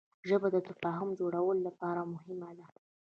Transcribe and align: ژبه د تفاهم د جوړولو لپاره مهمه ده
ژبه 0.29 0.47
د 0.55 0.57
تفاهم 0.69 1.07
د 1.11 1.15
جوړولو 1.19 1.61
لپاره 1.67 2.09
مهمه 2.13 2.49
ده 2.57 2.67